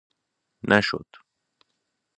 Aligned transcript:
نشد! 0.63 1.05